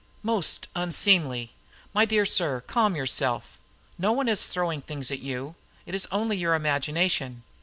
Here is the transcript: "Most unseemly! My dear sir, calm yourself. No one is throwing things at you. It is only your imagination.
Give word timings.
"Most 0.23 0.67
unseemly! 0.75 1.51
My 1.93 2.05
dear 2.05 2.25
sir, 2.25 2.61
calm 2.65 2.95
yourself. 2.95 3.59
No 3.99 4.11
one 4.13 4.27
is 4.27 4.47
throwing 4.47 4.81
things 4.81 5.11
at 5.11 5.19
you. 5.19 5.53
It 5.85 5.93
is 5.93 6.07
only 6.11 6.35
your 6.37 6.55
imagination. 6.55 7.43